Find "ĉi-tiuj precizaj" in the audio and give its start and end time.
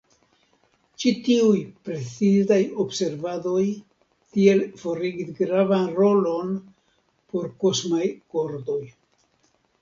1.01-2.57